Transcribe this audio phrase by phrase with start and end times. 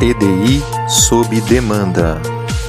[0.00, 2.18] TDI sob demanda,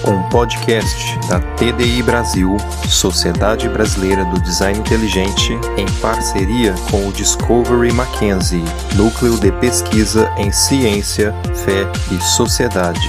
[0.06, 2.58] um podcast da TDI Brasil,
[2.90, 8.62] Sociedade Brasileira do Design Inteligente, em parceria com o Discovery Mackenzie,
[8.96, 11.34] Núcleo de Pesquisa em Ciência,
[11.64, 13.00] Fé e Sociedade.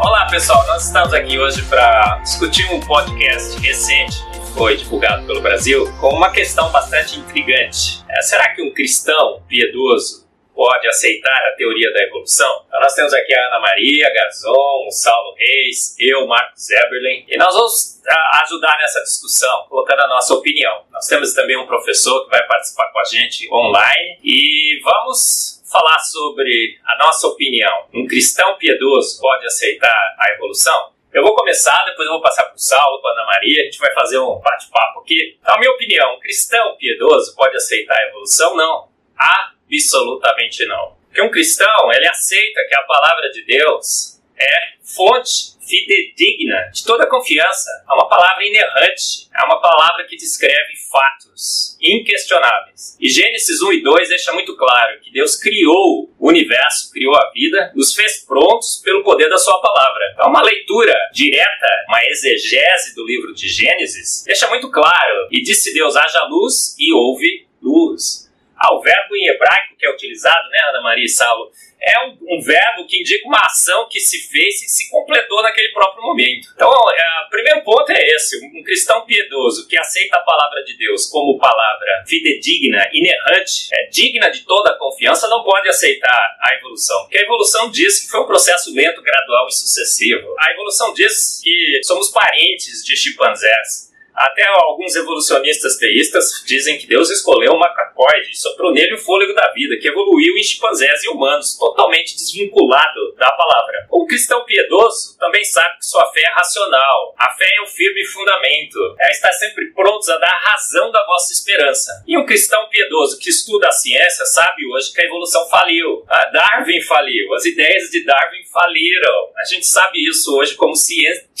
[0.00, 5.84] Olá pessoal, nós estamos aqui hoje para discutir um podcast recente foi divulgado pelo Brasil
[6.00, 8.02] com uma questão bastante intrigante.
[8.08, 12.64] É, será que um cristão piedoso pode aceitar a teoria da evolução?
[12.66, 17.36] Então nós temos aqui a Ana Maria Gazon, o Saulo Reis, eu, Marcos Eberlin, e
[17.38, 18.02] nós vamos
[18.42, 20.84] ajudar nessa discussão, colocando a nossa opinião.
[20.92, 25.98] Nós temos também um professor que vai participar com a gente online e vamos falar
[26.00, 27.86] sobre a nossa opinião.
[27.94, 30.91] Um cristão piedoso pode aceitar a evolução?
[31.12, 33.78] Eu vou começar, depois eu vou passar para o Saulo, para Ana Maria, a gente
[33.78, 35.36] vai fazer um bate-papo aqui.
[35.38, 38.56] Então, a minha opinião, um cristão piedoso pode aceitar a evolução?
[38.56, 38.88] Não.
[39.18, 40.96] Absolutamente não.
[41.06, 47.08] Porque um cristão, ele aceita que a palavra de Deus é fonte fidedigna, de toda
[47.08, 47.70] confiança.
[47.88, 52.96] É uma palavra inerrante, é uma palavra que descreve fatos inquestionáveis.
[53.00, 57.30] E Gênesis 1 e 2 deixa muito claro que Deus criou o universo, criou a
[57.32, 60.12] vida, nos fez prontos pelo poder da sua palavra.
[60.12, 65.28] Então, uma leitura direta, uma exegese do livro de Gênesis, deixa muito claro.
[65.30, 68.30] E disse Deus: haja luz e houve luz.
[68.56, 71.50] Ah, o verbo em hebraico que é utilizado, né, Ana Maria e Saulo,
[71.82, 75.72] é um, um, verbo que indica uma ação que se fez e se completou naquele
[75.72, 76.48] próprio momento.
[76.54, 80.76] Então, é, o primeiro ponto é esse: um cristão piedoso que aceita a palavra de
[80.76, 86.54] Deus como palavra fidedigna, inerrante, é digna de toda a confiança, não pode aceitar a
[86.54, 87.02] evolução.
[87.02, 90.34] Porque a evolução diz que foi um processo lento, gradual e sucessivo.
[90.38, 93.91] A evolução diz que somos parentes de chimpanzés.
[94.22, 99.34] Até alguns evolucionistas teístas dizem que Deus escolheu um macacoide e soprou nele o fôlego
[99.34, 103.88] da vida, que evoluiu em chimpanzés e humanos, totalmente desvinculado da palavra.
[103.90, 107.14] O cristão piedoso também sabe que sua fé é racional.
[107.18, 108.78] A fé é o firme fundamento.
[109.00, 111.90] É estar sempre prontos a dar razão da vossa esperança.
[112.06, 116.04] E um cristão piedoso que estuda a ciência sabe hoje que a evolução faliu.
[116.08, 117.34] A Darwin faliu.
[117.34, 119.32] As ideias de Darwin faliram.
[119.36, 120.76] A gente sabe isso hoje como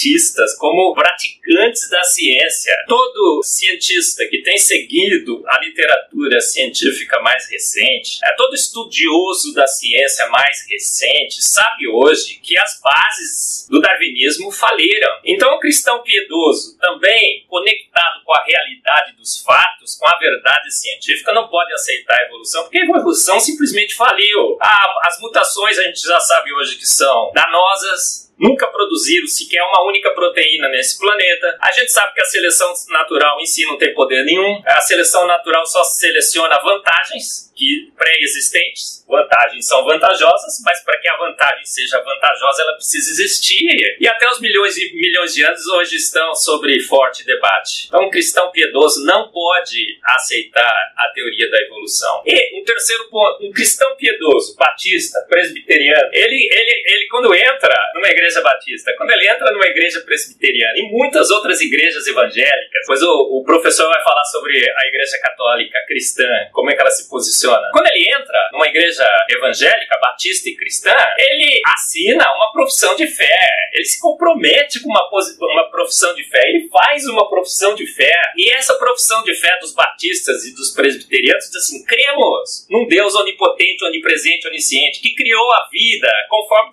[0.02, 2.74] cientistas, como praticantes da ciência.
[2.88, 10.26] Todo cientista que tem seguido a literatura científica mais recente, é todo estudioso da ciência
[10.28, 15.20] mais recente, sabe hoje que as bases do darwinismo faliram.
[15.24, 21.32] Então, o cristão piedoso, também conectado com a realidade dos fatos, com a verdade científica,
[21.32, 24.56] não pode aceitar a evolução, porque a evolução simplesmente faliu.
[24.60, 29.86] Ah, as mutações a gente já sabe hoje que são danosas, nunca produziram sequer uma
[29.86, 31.56] única proteína nesse planeta.
[31.60, 34.62] A gente sabe que a seleção natural em si não tem poder nenhum.
[34.66, 39.04] A seleção natural só seleciona vantagens que pré-existentes.
[39.06, 43.96] Vantagens são vantajosas, mas para que a vantagem seja vantajosa, ela precisa existir.
[44.00, 47.86] E até os milhões e milhões de anos hoje estão sobre forte debate.
[47.86, 52.22] Então, um cristão piedoso não pode aceitar a teoria da evolução.
[52.26, 58.08] E um terceiro ponto, um cristão piedoso, batista, presbiteriano, ele, ele, ele quando entra numa
[58.08, 63.40] igreja batista, quando ele entra numa igreja presbiteriana e muitas outras igrejas evangélicas, pois o,
[63.40, 67.68] o professor vai falar sobre a igreja católica cristã, como é que ela se posiciona.
[67.72, 73.38] Quando ele entra numa igreja evangélica, batista e cristã, ele assina uma profissão de fé.
[73.72, 75.08] Ele se compromete com uma,
[75.52, 76.40] uma profissão de fé.
[76.46, 78.12] Ele faz uma profissão de fé.
[78.36, 83.14] E essa profissão de fé dos batistas e dos presbiterianos diz assim: cremos num Deus
[83.14, 86.70] onipotente, onipresente, onisciente, que criou a vida, conforme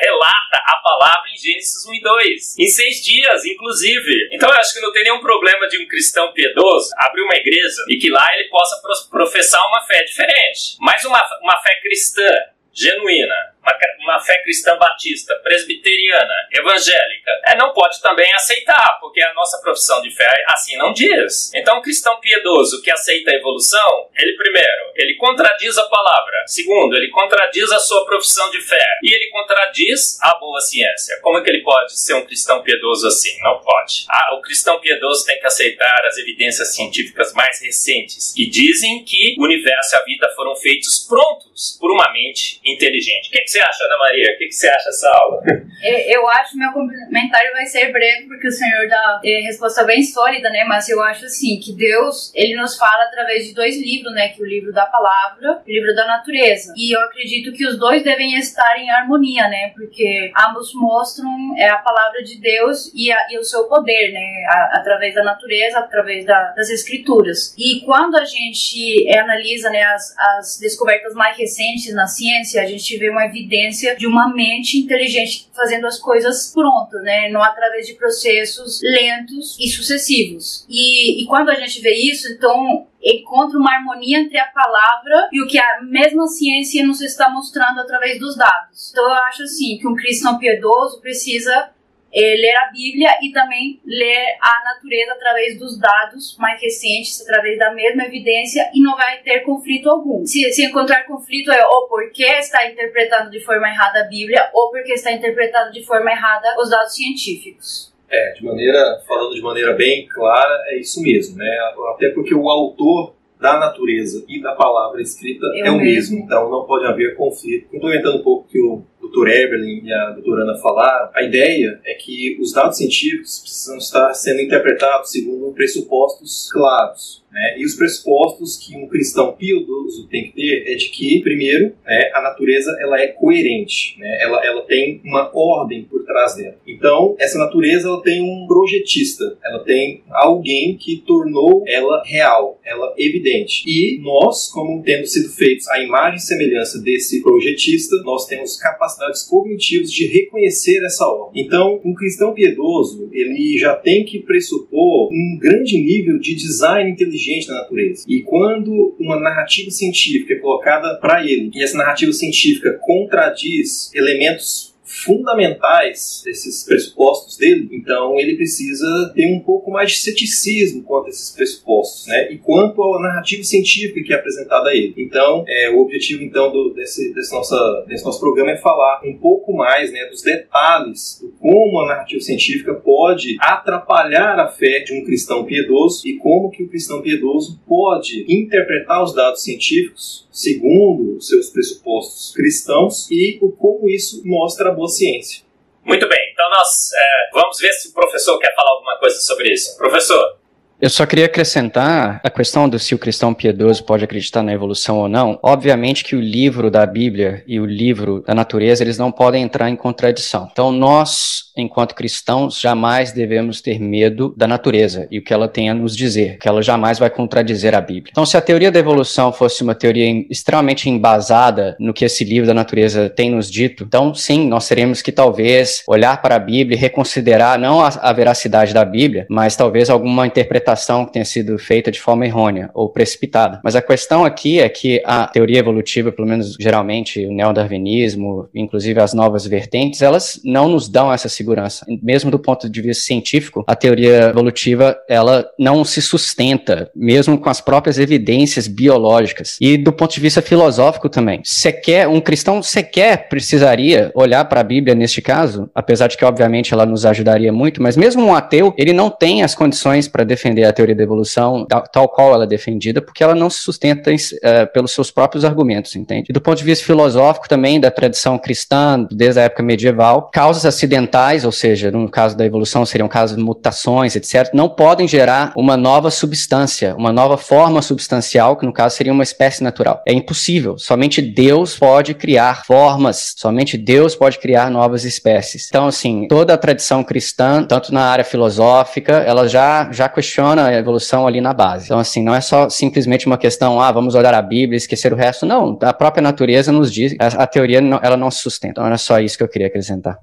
[0.00, 2.58] relata a palavra em Gênesis 1 e 2.
[2.58, 4.28] Em seis dias, inclusive.
[4.32, 7.84] Então eu acho que não tem nenhum problema de um cristão piedoso abrir uma igreja
[7.88, 8.80] e que lá ele possa
[9.10, 10.76] professar uma fé diferente.
[10.80, 12.28] Mas uma, uma fé cristã
[12.74, 19.34] genuína, uma, uma fé cristã batista, presbiteriana, evangélica, é, não pode também aceitar, porque a
[19.34, 21.52] nossa profissão de fé assim não diz.
[21.54, 26.44] Então, o cristão piedoso que aceita a evolução, ele primeiro, ele contradiz a palavra.
[26.46, 28.84] Segundo, ele contradiz a sua profissão de fé.
[29.02, 31.18] E ele contradiz a boa ciência.
[31.22, 33.36] Como é que ele pode ser um cristão piedoso assim?
[33.42, 34.04] Não pode.
[34.08, 39.36] Ah, o cristão piedoso tem que aceitar as evidências científicas mais recentes, que dizem que
[39.38, 43.28] o universo e a vida foram feitos prontos por uma mente inteligente.
[43.28, 44.34] O que, que você acha, Ana Maria?
[44.34, 45.42] O que, que você acha dessa aula?
[45.82, 50.02] Eu acho que meu comentário vai ser breve, porque o senhor dá é, resposta bem
[50.02, 50.62] sólida, né?
[50.64, 54.28] Mas eu acho assim que Deus, ele nos fala através de dois livros, né?
[54.28, 56.72] Que é o livro da palavra e o livro da natureza.
[56.76, 59.72] E eu acredito que os dois devem estar em harmonia, né?
[59.74, 61.28] Porque ambos mostram
[61.58, 64.44] é, a palavra de Deus e, a, e o seu poder, né?
[64.48, 67.54] A, através da natureza, através da, das escrituras.
[67.58, 71.51] E quando a gente é, analisa né, as, as descobertas mais recentes
[71.94, 77.02] na ciência, a gente vê uma evidência de uma mente inteligente fazendo as coisas prontas,
[77.02, 77.28] né?
[77.30, 80.66] Não através de processos lentos e sucessivos.
[80.68, 85.42] E, e quando a gente vê isso, então encontra uma harmonia entre a palavra e
[85.42, 88.90] o que a mesma ciência nos está mostrando através dos dados.
[88.90, 91.70] Então eu acho assim que um cristão piedoso precisa
[92.12, 97.58] é, ler a Bíblia e também ler a natureza através dos dados mais recentes, através
[97.58, 100.24] da mesma evidência e não vai ter conflito algum.
[100.26, 104.70] Se, se encontrar conflito é ou porque está interpretando de forma errada a Bíblia ou
[104.70, 107.92] porque está interpretando de forma errada os dados científicos.
[108.10, 111.48] É, de maneira, falando de maneira bem clara, é isso mesmo, né?
[111.94, 115.82] Até porque o autor da natureza e da palavra escrita é, é o mesmo.
[115.82, 116.18] mesmo.
[116.18, 117.70] então não pode haver conflito.
[117.70, 119.28] Complementando um pouco que o Dr.
[119.28, 124.12] Eberlin e a doutora Ana falaram, a ideia é que os dados científicos precisam estar
[124.14, 127.21] sendo interpretados segundo pressupostos claros.
[127.32, 127.58] Né?
[127.58, 132.10] E os pressupostos que um cristão piedoso tem que ter é de que, primeiro, né,
[132.14, 134.18] a natureza ela é coerente, né?
[134.20, 136.56] ela, ela tem uma ordem por trás dela.
[136.66, 142.92] Então, essa natureza ela tem um projetista, ela tem alguém que tornou ela real, ela
[142.98, 143.64] evidente.
[143.66, 149.22] E nós, como tendo sido feitos à imagem e semelhança desse projetista, nós temos capacidades
[149.22, 151.42] cognitivas de reconhecer essa ordem.
[151.42, 157.21] Então, um cristão piedoso, ele já tem que pressupor um grande nível de design inteligente
[157.22, 158.04] inteligente da natureza.
[158.08, 164.71] E quando uma narrativa científica é colocada para ele e essa narrativa científica contradiz elementos
[165.02, 171.10] fundamentais desses pressupostos dele, então ele precisa ter um pouco mais de ceticismo quanto a
[171.10, 172.32] esses pressupostos, né?
[172.32, 174.94] E quanto à narrativa científica que é apresentada a ele.
[174.96, 179.16] Então, é, o objetivo então do, desse, desse, nossa, desse nosso programa é falar um
[179.18, 184.94] pouco mais, né, dos detalhes do como a narrativa científica pode atrapalhar a fé de
[184.94, 191.16] um cristão piedoso e como que o cristão piedoso pode interpretar os dados científicos segundo
[191.16, 195.42] os seus pressupostos cristãos e o como isso mostra a boa ciência.
[195.84, 199.52] Muito bem, então nós é, vamos ver se o professor quer falar alguma coisa sobre
[199.52, 199.76] isso.
[199.76, 200.41] Professor.
[200.82, 204.98] Eu só queria acrescentar a questão do se o cristão piedoso pode acreditar na evolução
[204.98, 205.38] ou não.
[205.40, 209.70] Obviamente que o livro da Bíblia e o livro da natureza, eles não podem entrar
[209.70, 210.48] em contradição.
[210.50, 215.70] Então nós, enquanto cristãos, jamais devemos ter medo da natureza e o que ela tem
[215.70, 218.10] a nos dizer, que ela jamais vai contradizer a Bíblia.
[218.10, 222.48] Então se a teoria da evolução fosse uma teoria extremamente embasada no que esse livro
[222.48, 226.76] da natureza tem nos dito, então sim, nós teremos que talvez olhar para a Bíblia
[226.76, 231.24] e reconsiderar não a, a veracidade da Bíblia, mas talvez alguma interpretação interpretação que tenha
[231.24, 233.60] sido feita de forma errônea ou precipitada.
[233.62, 239.00] Mas a questão aqui é que a teoria evolutiva, pelo menos geralmente o neodarwinismo, inclusive
[239.00, 241.86] as novas vertentes, elas não nos dão essa segurança.
[242.02, 247.50] Mesmo do ponto de vista científico, a teoria evolutiva ela não se sustenta, mesmo com
[247.50, 249.56] as próprias evidências biológicas.
[249.60, 251.40] E do ponto de vista filosófico também.
[251.44, 256.72] Sequer um cristão sequer precisaria olhar para a Bíblia neste caso, apesar de que obviamente
[256.72, 260.61] ela nos ajudaria muito, mas mesmo um ateu, ele não tem as condições para defender
[260.62, 264.10] defender a teoria da evolução tal, qual ela é defendida, porque ela não se sustenta
[264.12, 266.26] uh, pelos seus próprios argumentos, entende?
[266.30, 270.64] E do ponto de vista filosófico também, da tradição cristã, desde a época medieval, causas
[270.64, 275.52] acidentais, ou seja, no caso da evolução seriam casos de mutações, etc., não podem gerar
[275.56, 280.02] uma nova substância, uma nova forma substancial, que no caso seria uma espécie natural.
[280.06, 280.78] É impossível.
[280.78, 285.66] Somente Deus pode criar formas, somente Deus pode criar novas espécies.
[285.68, 290.68] Então, assim, toda a tradição cristã, tanto na área filosófica, ela já, já questiona funciona
[290.68, 291.86] a evolução ali na base.
[291.86, 295.12] Então, assim, não é só simplesmente uma questão, ah, vamos olhar a Bíblia e esquecer
[295.12, 295.46] o resto.
[295.46, 298.72] Não, a própria natureza nos diz, a, a teoria não, ela não se sustenta.
[298.72, 300.18] Então, era só isso que eu queria acrescentar.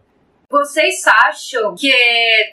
[0.52, 1.94] Vocês acham que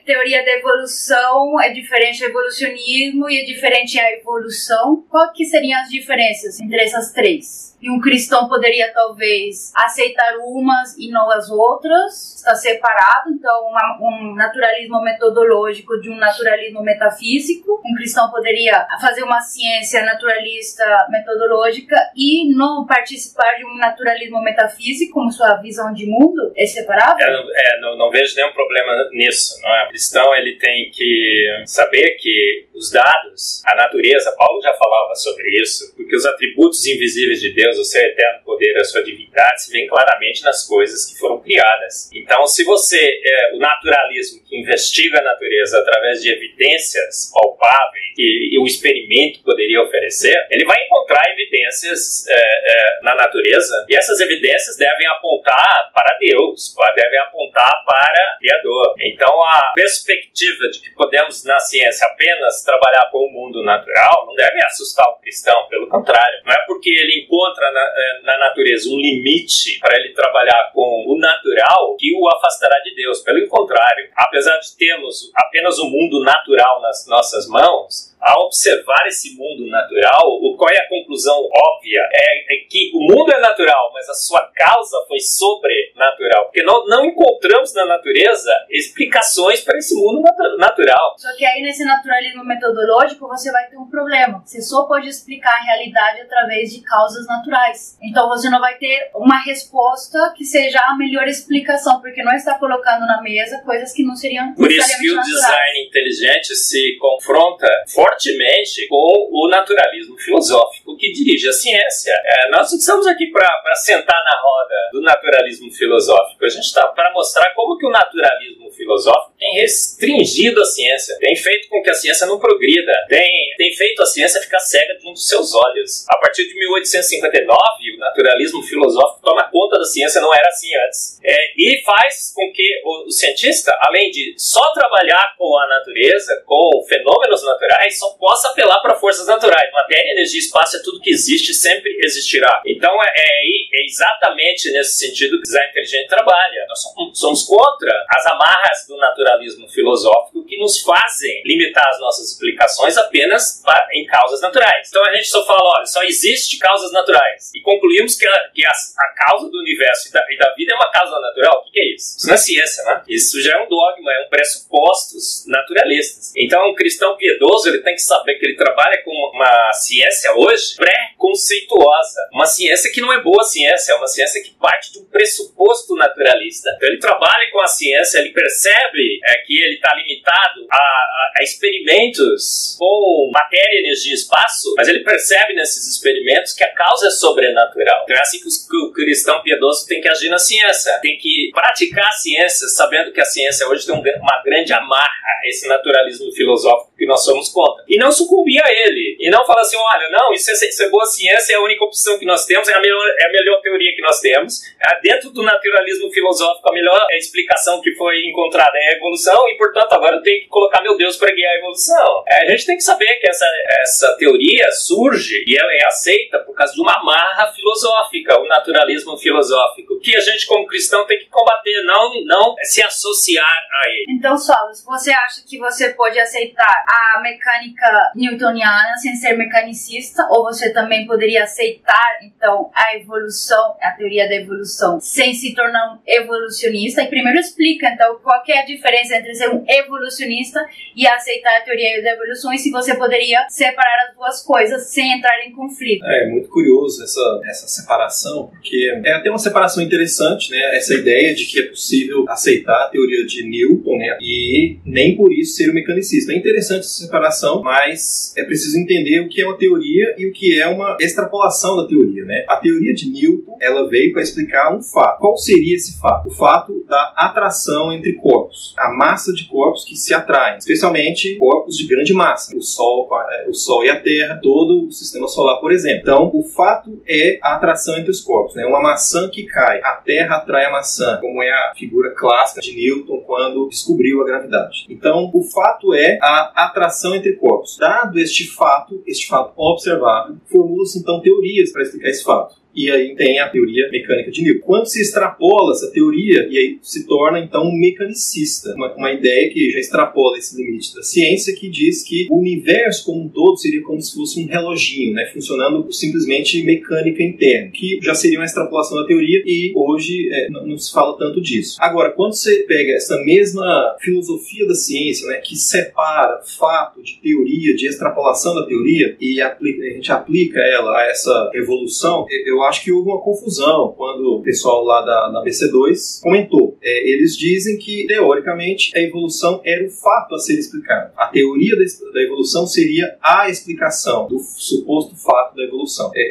[0.04, 5.02] teoria da evolução é diferente do evolucionismo e é diferente a evolução?
[5.08, 7.74] Qual que seriam as diferenças entre essas três?
[7.80, 13.98] E um cristão poderia talvez aceitar umas e não as outras, está separado, então uma,
[14.00, 17.80] um naturalismo metodológico de um naturalismo metafísico.
[17.84, 25.12] Um cristão poderia fazer uma ciência naturalista metodológica e não participar de um naturalismo metafísico,
[25.12, 27.26] como sua visão de mundo é separável?
[27.26, 29.60] É, é não, não, vejo nenhum problema nisso.
[29.62, 29.84] Não é?
[29.86, 35.60] O cristão ele tem que saber que os dados, a natureza, Paulo já falava sobre
[35.60, 39.72] isso, porque os atributos invisíveis de Deus, o seu eterno poder, a sua divindade, se
[39.72, 42.10] vêem claramente nas coisas que foram criadas.
[42.12, 48.58] Então, se você, é, o naturalismo que investiga a natureza através de evidências palpáveis que
[48.58, 54.76] o experimento poderia oferecer, ele vai encontrar evidências é, é, na natureza e essas evidências
[54.78, 58.94] devem apontar para Deus, devem apontar para o Criador.
[59.00, 64.34] Então, a perspectiva de que podemos na ciência apenas trabalhar com o mundo natural não
[64.34, 66.40] deve assustar o cristão, pelo contrário.
[66.44, 71.04] Não é porque ele encontra na, é, na natureza um limite para ele trabalhar com
[71.08, 73.20] o natural que o afastará de Deus.
[73.20, 79.36] Pelo contrário, apesar de termos apenas o mundo natural nas nossas mãos, ao observar esse
[79.36, 82.00] mundo natural, qual é a conclusão óbvia?
[82.12, 86.46] É, é, que o mundo é natural, mas a sua causa foi sobrenatural.
[86.46, 91.14] Porque não, não encontramos na natureza explicações para esse mundo natu natural.
[91.16, 94.42] Só que aí nesse naturalismo metodológico você vai ter um problema.
[94.44, 97.98] Você só pode explicar a realidade através de causas naturais.
[98.02, 102.58] Então você não vai ter uma resposta que seja a melhor explicação, porque não está
[102.58, 105.34] colocando na mesa coisas que não seriam Por isso que o naturais.
[105.34, 107.68] design inteligente se confronta
[108.06, 112.12] fortemente com o naturalismo filosófico que dirige a ciência.
[112.24, 116.44] É, nós estamos aqui para sentar na roda do naturalismo filosófico.
[116.44, 121.36] A gente está para mostrar como que o naturalismo filosófico tem restringido a ciência, tem
[121.36, 125.08] feito com que a ciência não progrida, tem, tem feito a ciência ficar cega de
[125.08, 126.04] um dos seus olhos.
[126.08, 127.56] A partir de 1859,
[127.94, 131.20] o naturalismo filosófico toma conta da ciência, não era assim antes.
[131.22, 136.42] É, e faz com que o, o cientista, além de só trabalhar com a natureza,
[136.46, 139.70] com fenômenos naturais, só possa apelar para forças naturais.
[139.72, 142.62] Matéria, energia, espaço é tudo que existe, sempre existirá.
[142.66, 146.66] Então é, é, é exatamente nesse sentido que o design inteligente trabalha.
[146.68, 152.96] Nós somos contra as amarras do naturalismo filosófico que nos fazem limitar as nossas explicações
[152.96, 154.88] apenas em causas naturais.
[154.88, 157.50] Então a gente só fala, olha, só existe causas naturais.
[157.54, 160.72] E concluímos que a, que a, a causa do universo e da, e da, vida
[160.72, 161.60] é uma causa natural.
[161.60, 162.16] O que, que é isso?
[162.18, 163.02] Isso não é ciência, né?
[163.08, 166.32] Isso já é um dogma, é um pressupostos naturalistas.
[166.36, 170.76] Então um cristão piedoso ele tem que saber que ele trabalha com uma ciência hoje
[170.76, 172.20] pré-conceituosa.
[172.32, 175.94] Uma ciência que não é boa ciência, é uma ciência que parte de um pressuposto
[175.94, 176.70] naturalista.
[176.76, 181.32] Então ele trabalha com a ciência, ele percebe é, que ele está limitado a, a,
[181.38, 187.08] a, experimentos com matéria, energia e espaço, mas ele percebe nesses experimentos que a causa
[187.08, 188.02] é sobrenatural.
[188.04, 191.18] Então é assim que, os, que o cristão piedoso tem que agir na ciência, tem
[191.18, 195.10] que praticar a ciência, sabendo que a ciência hoje tem um, uma grande amarra
[195.44, 197.84] esse naturalismo filosófico que nós somos contra.
[197.88, 199.16] E não sucumbir a ele.
[199.20, 201.84] E não falar assim, olha, não, isso é, isso é boa ciência, é a única
[201.84, 204.62] opção que nós temos, é a melhor, é a melhor teoria que nós temos.
[204.80, 209.56] É, dentro do naturalismo filosófico, a melhor explicação que foi encontrada é a evolução, e
[209.56, 212.24] portanto agora eu tenho que colocar meu Deus para guiar a evolução.
[212.26, 213.46] É, a gente tem que saber que essa,
[213.82, 219.16] essa teoria surge e ela é aceita por causa de uma amarra filosófica, o naturalismo
[219.18, 224.16] filosófico, que a gente como cristão tem que combater, não, não se associar a ele.
[224.18, 230.44] Então, Solos, você acha que você pode aceitar a mecânica newtoniana sem ser mecanicista, ou
[230.44, 235.98] você também poderia aceitar, então, a evolução, a teoria da evolução, sem se tornar um
[236.06, 237.02] evolucionista?
[237.02, 240.64] E primeiro explica, então, qual é a diferença entre ser um evolucionista
[240.94, 245.12] e aceitar a teoria da evolução, e se você poderia separar as duas coisas sem
[245.12, 246.04] entrar em conflito.
[246.04, 250.76] É, muito curioso essa, essa separação, porque é até uma separação interessante, né?
[250.76, 254.18] Essa ideia de que é possível aceitar a teoria de Newton, né?
[254.20, 256.32] E nem por isso ser um mecanicista.
[256.32, 260.32] É interessante essa separação, mas é preciso entender o que é uma teoria e o
[260.32, 262.44] que é uma extrapolação da teoria, né?
[262.48, 265.18] A teoria de Newton, ela veio para explicar um fato.
[265.18, 266.28] Qual seria esse fato?
[266.28, 268.74] O fato da atração entre corpos.
[268.78, 272.56] A massa de corpos que se atraem, especialmente corpos de grande massa.
[272.56, 273.08] O Sol,
[273.48, 276.00] o Sol e a Terra, todo o sistema solar, por exemplo.
[276.00, 278.64] Então, o fato é a atração entre os corpos, né?
[278.66, 282.74] Uma maçã que cai, a Terra atrai a maçã, como é a figura clássica de
[282.74, 284.86] Newton quando descobriu a gravidade.
[284.88, 287.76] Então, o fato é a atração entre corpos.
[287.78, 293.14] Dado este fato, este fato observável, formula-se então teorias para explicar esse fato e aí
[293.16, 294.66] tem a teoria mecânica de Newton.
[294.66, 299.50] Quando se extrapola essa teoria, e aí se torna então um mecanicista, uma, uma ideia
[299.50, 303.56] que já extrapola esse limite da ciência, que diz que o universo como um todo
[303.56, 308.44] seria como se fosse um reloginho, né, funcionando simplesmente mecânica interna, que já seria uma
[308.44, 311.76] extrapolação da teoria e hoje é, não, não, se fala tanto disso.
[311.80, 317.74] Agora, quando você pega essa mesma filosofia da ciência, né, que separa fato de teoria,
[317.74, 322.84] de extrapolação da teoria, e aplica, a gente aplica ela a essa evolução, eu acho
[322.84, 326.75] que houve uma confusão quando o pessoal lá da, da BC2 comentou.
[326.86, 331.10] É, eles dizem que, teoricamente, a evolução era o fato a ser explicado.
[331.16, 336.12] A teoria da, evolução seria a explicação do suposto fato da evolução.
[336.14, 336.30] É,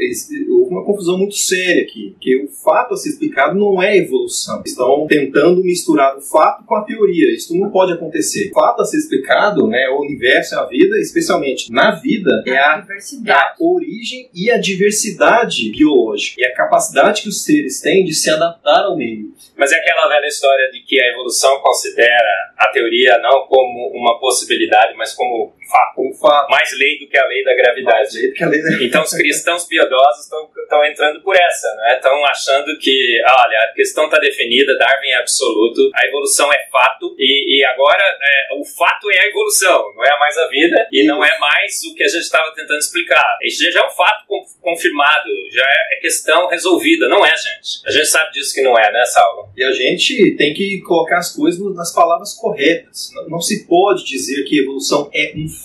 [0.50, 4.64] houve uma confusão muito séria aqui, que o fato a ser explicado não é evolução.
[4.66, 7.36] Estão tentando misturar o fato com a teoria.
[7.36, 8.50] Isso não pode acontecer.
[8.52, 12.78] O fato a ser explicado, né, o universo, a vida, especialmente na vida, é a,
[12.80, 18.30] a origem e a diversidade biológica e a capacidade que os seres têm de se
[18.30, 19.34] adaptar ao meio.
[19.58, 24.20] Mas é aquela velha história de que a evolução considera a teoria não como uma
[24.20, 26.02] possibilidade, mas como fato.
[26.02, 26.50] Um fato.
[26.50, 27.98] Mais lei do que a lei da gravidade.
[27.98, 28.84] Mais lei do que a lei da...
[28.84, 31.96] Então os cristãos piedosos estão entrando por essa, né?
[31.96, 37.16] Estão achando que, olha, a questão está definida, Darwin é absoluto, a evolução é fato
[37.18, 41.04] e, e agora é, o fato é a evolução, não é mais a vida e
[41.06, 43.38] não é mais o que a gente estava tentando explicar.
[43.42, 44.26] Isso já é um fato
[44.62, 47.86] confirmado, já é, é questão resolvida, não é, gente?
[47.86, 49.50] A gente sabe disso que não é, né, Saulo?
[49.56, 53.10] E a gente tem que colocar as coisas nas palavras corretas.
[53.28, 55.65] Não se pode dizer que evolução é um fato,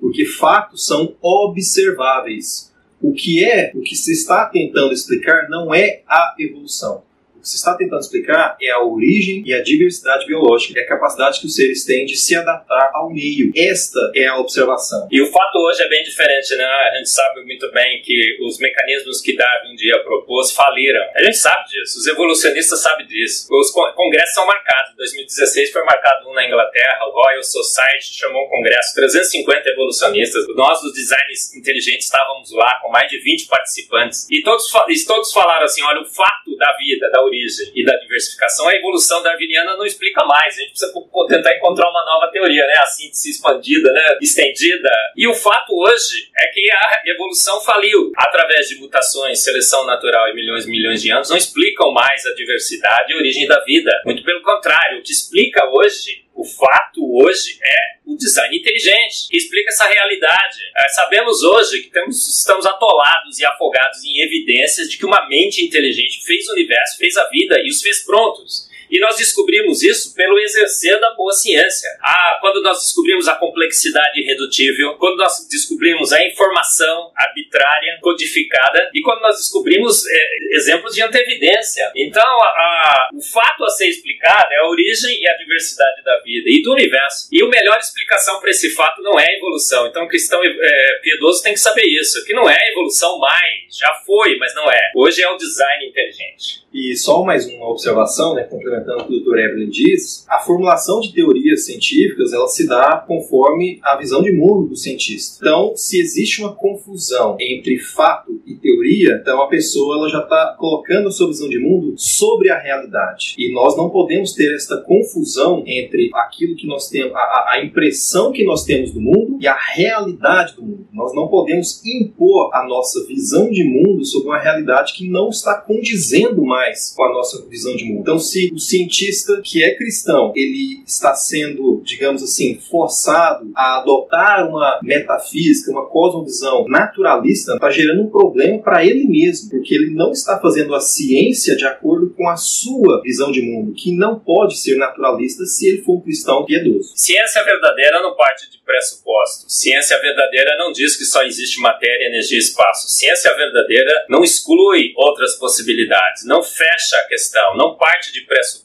[0.00, 2.72] porque fatos são observáveis.
[3.00, 7.02] O que é, o que se está tentando explicar não é a evolução.
[7.48, 11.46] Se está tentando explicar é a origem e a diversidade biológica, é a capacidade que
[11.46, 13.50] os seres têm de se adaptar ao meio.
[13.56, 15.08] Esta é a observação.
[15.10, 16.64] E o fato hoje é bem diferente, né?
[16.66, 21.00] A gente sabe muito bem que os mecanismos que Darwin um dia propôs faliram.
[21.16, 23.48] A gente sabe disso, os evolucionistas sabem disso.
[23.50, 24.92] Os congressos são marcados.
[24.92, 30.44] Em 2016 foi marcado um na Inglaterra, o Royal Society chamou um congresso, 350 evolucionistas.
[30.54, 34.28] Nós, dos designs inteligentes, estávamos lá com mais de 20 participantes.
[34.30, 37.37] E todos, e todos falaram assim: olha, o fato da vida, da origem
[37.74, 40.54] e da diversificação, a evolução darwiniana não explica mais.
[40.54, 40.92] A gente precisa
[41.28, 42.74] tentar encontrar uma nova teoria, né?
[42.78, 44.18] A síntese expandida, né?
[44.20, 44.90] Estendida.
[45.16, 50.34] E o fato hoje é que a evolução faliu através de mutações, seleção natural e
[50.34, 53.90] milhões e milhões de anos não explicam mais a diversidade e a origem da vida.
[54.04, 59.36] Muito pelo contrário, o que explica hoje o fato hoje é o design inteligente, que
[59.36, 60.58] explica essa realidade.
[60.76, 65.64] É, sabemos hoje que temos, estamos atolados e afogados em evidências de que uma mente
[65.64, 68.67] inteligente fez o universo, fez a vida e os fez prontos.
[68.90, 71.88] E nós descobrimos isso pelo exercer da boa ciência.
[72.02, 79.00] Ah, quando nós descobrimos a complexidade irredutível, quando nós descobrimos a informação arbitrária, codificada, e
[79.02, 80.18] quando nós descobrimos é,
[80.56, 81.90] exemplos de antevidência.
[81.94, 86.20] Então, a, a, o fato a ser explicado é a origem e a diversidade da
[86.20, 87.28] vida e do universo.
[87.32, 89.86] E a melhor explicação para esse fato não é a evolução.
[89.86, 93.76] Então, o cristão é, piedoso tem que saber isso, que não é a evolução mais,
[93.76, 94.92] já foi, mas não é.
[94.94, 96.66] Hoje é o design inteligente.
[96.72, 98.44] E só mais uma observação, né,
[98.78, 99.38] o que o Dr.
[99.38, 104.68] Evelyn diz, a formulação de teorias científicas ela se dá conforme a visão de mundo
[104.68, 105.38] do cientista.
[105.40, 110.56] Então, se existe uma confusão entre fato e teoria, então a pessoa ela já está
[110.58, 113.34] colocando a sua visão de mundo sobre a realidade.
[113.38, 118.32] E nós não podemos ter esta confusão entre aquilo que nós temos, a, a impressão
[118.32, 120.86] que nós temos do mundo e a realidade do mundo.
[120.92, 125.54] Nós não podemos impor a nossa visão de mundo sobre uma realidade que não está
[125.54, 128.00] condizendo mais mais com a nossa visão de mundo.
[128.00, 134.48] Então, se o cientista que é cristão, ele está sendo, digamos assim, forçado a adotar
[134.48, 140.12] uma metafísica, uma cosmovisão naturalista, está gerando um problema para ele mesmo, porque ele não
[140.12, 144.58] está fazendo a ciência de acordo com a sua visão de mundo, que não pode
[144.58, 146.92] ser naturalista se ele for um cristão piedoso.
[146.94, 149.46] Ciência verdadeira não parte de pressupostos.
[149.48, 152.88] Ciência verdadeira não diz que só existe matéria, energia e espaço.
[152.88, 158.57] Ciência verdadeira não exclui outras possibilidades, não fecha a questão, não parte de pressupostos,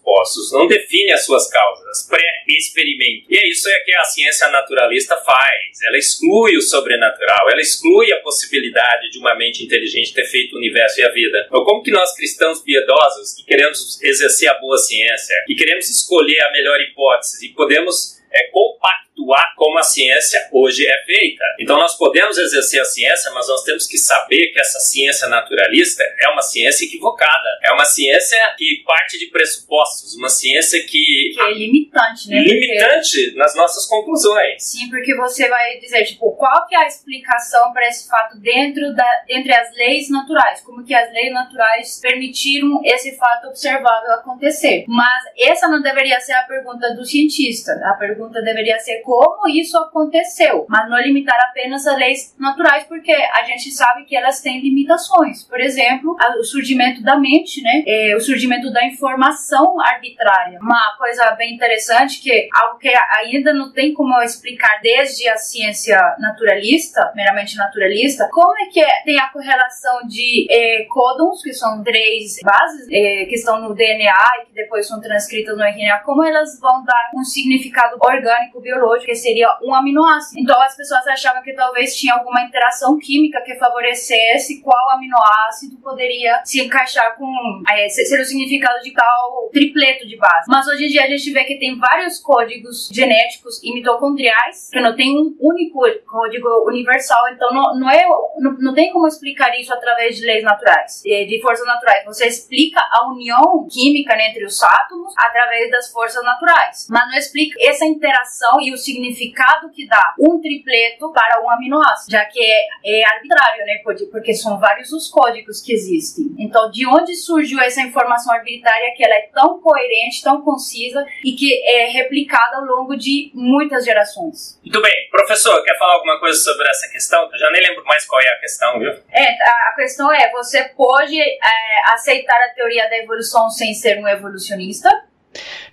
[0.52, 3.26] não define as suas causas, pré-experimento.
[3.30, 5.82] E é isso que a ciência naturalista faz.
[5.86, 10.58] Ela exclui o sobrenatural, ela exclui a possibilidade de uma mente inteligente ter feito o
[10.58, 11.46] universo e a vida.
[11.48, 16.42] Então, como que nós cristãos piedosos, que queremos exercer a boa ciência, que queremos escolher
[16.42, 21.44] a melhor hipótese e podemos é, compactar atuar como a ciência hoje é feita.
[21.60, 26.04] Então nós podemos exercer a ciência, mas nós temos que saber que essa ciência naturalista
[26.20, 27.60] é uma ciência equivocada.
[27.64, 31.32] É uma ciência que parte de pressupostos, uma ciência que...
[31.34, 32.40] Que é limitante, né?
[32.40, 33.38] Limitante porque...
[33.38, 34.64] nas nossas conclusões.
[34.64, 38.94] Sim, porque você vai dizer, tipo, qual que é a explicação para esse fato dentro
[38.94, 40.62] da, entre as leis naturais?
[40.62, 44.86] Como que as leis naturais permitiram esse fato observável acontecer?
[44.88, 47.72] Mas essa não deveria ser a pergunta do cientista.
[47.86, 53.12] A pergunta deveria ser como isso aconteceu, mas não limitar apenas a leis naturais, porque
[53.12, 55.44] a gente sabe que elas têm limitações.
[55.44, 57.84] Por exemplo, o surgimento da mente, né?
[57.86, 60.60] É, o surgimento da informação arbitrária.
[60.60, 65.98] Uma coisa bem interessante que algo que ainda não tem como explicar desde a ciência
[66.20, 71.84] naturalista, meramente naturalista, como é que é, tem a correlação de é, códons, que são
[71.84, 76.24] três bases é, que estão no DNA e que depois são transcritas no RNA, como
[76.24, 80.40] elas vão dar um significado orgânico, biológico, que seria um aminoácido.
[80.40, 86.42] Então as pessoas achavam que talvez tinha alguma interação química que favorecesse qual aminoácido poderia
[86.44, 90.46] se encaixar com é, ser o significado de tal tripleto de base.
[90.48, 94.80] Mas hoje em dia a gente vê que tem vários códigos genéticos e mitocondriais que
[94.80, 98.04] não tem um único código universal, então não, não é
[98.38, 102.04] não, não tem como explicar isso através de leis naturais, de forças naturais.
[102.06, 107.18] Você explica a união química né, entre os átomos através das forças naturais, mas não
[107.18, 112.40] explica essa interação e o significado que dá um tripleto para um aminoácido, já que
[112.40, 113.80] é, é arbitrário, né?
[114.12, 116.36] Porque são vários os códigos que existem.
[116.38, 121.34] Então, de onde surgiu essa informação arbitrária que ela é tão coerente, tão concisa e
[121.34, 124.60] que é replicada ao longo de muitas gerações?
[124.64, 124.94] Muito bem.
[125.10, 127.30] Professor, quer falar alguma coisa sobre essa questão?
[127.32, 128.92] Eu já nem lembro mais qual é a questão, viu?
[129.12, 134.08] É, a questão é, você pode é, aceitar a teoria da evolução sem ser um
[134.08, 134.90] evolucionista?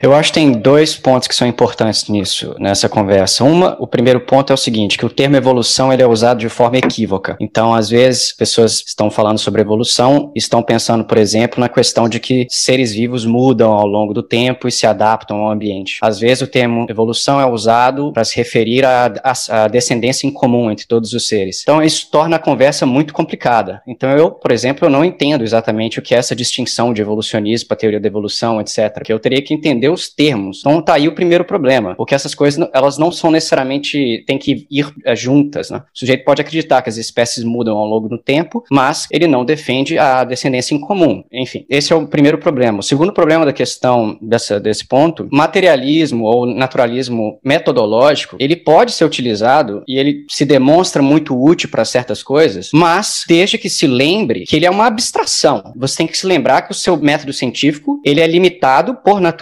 [0.02, 3.44] Eu acho que tem dois pontos que são importantes nisso, nessa conversa.
[3.44, 6.48] Uma, o primeiro ponto é o seguinte, que o termo evolução ele é usado de
[6.48, 7.36] forma equívoca.
[7.38, 12.18] Então, às vezes, pessoas estão falando sobre evolução, estão pensando, por exemplo, na questão de
[12.18, 15.98] que seres vivos mudam ao longo do tempo e se adaptam ao ambiente.
[16.00, 20.86] Às vezes, o termo evolução é usado para se referir à, descendência em comum entre
[20.86, 21.60] todos os seres.
[21.62, 23.82] Então, isso torna a conversa muito complicada.
[23.86, 27.68] Então, eu, por exemplo, eu não entendo exatamente o que é essa distinção de evolucionismo
[27.68, 29.02] para teoria da evolução, etc.
[29.04, 30.60] Que eu teria que entender os termos.
[30.60, 34.66] Então tá aí o primeiro problema, porque essas coisas elas não são necessariamente tem que
[34.70, 35.78] ir é, juntas, né?
[35.78, 39.44] O sujeito pode acreditar que as espécies mudam ao longo do tempo, mas ele não
[39.44, 41.22] defende a descendência em comum.
[41.32, 42.80] Enfim, esse é o primeiro problema.
[42.80, 49.04] O segundo problema da questão dessa, desse ponto, materialismo ou naturalismo metodológico, ele pode ser
[49.04, 54.44] utilizado e ele se demonstra muito útil para certas coisas, mas desde que se lembre
[54.44, 55.72] que ele é uma abstração.
[55.76, 59.39] Você tem que se lembrar que o seu método científico ele é limitado por natureza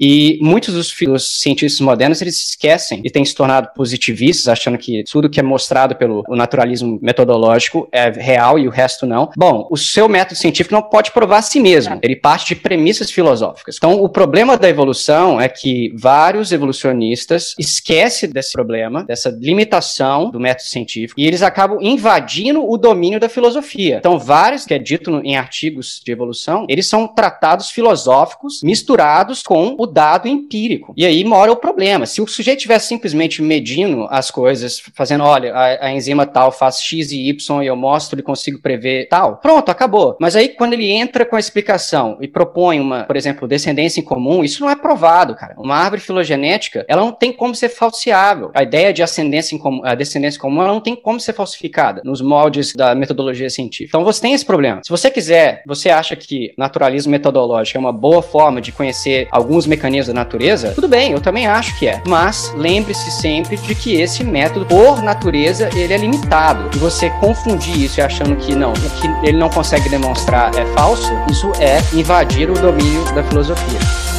[0.00, 5.04] e muitos dos, dos, cientistas modernos eles esquecem e têm se tornado positivistas, achando que
[5.10, 9.30] tudo que é mostrado pelo naturalismo metodológico é real e o resto não.
[9.36, 13.10] Bom, o seu método científico não pode provar a si mesmo, ele parte de premissas
[13.10, 13.76] filosóficas.
[13.76, 20.40] Então, o problema da evolução é que vários evolucionistas esquecem desse problema, dessa limitação do
[20.40, 23.96] método científico, e eles acabam invadindo o domínio da filosofia.
[23.98, 29.56] Então, vários, que é dito em artigos de evolução, eles são tratados filosóficos misturados com
[29.56, 30.92] com o dado empírico.
[30.94, 32.04] E aí mora o problema.
[32.04, 36.80] Se o sujeito estiver simplesmente medindo as coisas, fazendo, olha, a, a, enzima tal faz
[36.82, 40.16] X e Y e eu mostro e consigo prever tal, pronto, acabou.
[40.20, 44.04] Mas aí quando ele entra com a explicação e propõe uma, por exemplo, descendência em
[44.04, 45.54] comum, isso não é provado, cara.
[45.56, 48.50] Uma árvore filogenética, ela não tem como ser falseável.
[48.52, 52.02] A ideia de ascendência em comum, a descendência comum, ela não tem como ser falsificada
[52.04, 53.96] nos moldes da metodologia científica.
[53.96, 54.82] Então você tem esse problema.
[54.84, 59.66] Se você quiser, você acha que naturalismo metodológico é uma boa forma de conhecer alguns
[59.66, 62.02] mecanismos da natureza, tudo bem, eu também acho que é.
[62.06, 66.70] Mas lembre-se sempre de que esse método, por natureza, ele é limitado.
[66.74, 71.50] E você confundir isso achando que não, que ele não consegue demonstrar é falso, isso
[71.60, 74.15] é invadir o domínio da filosofia.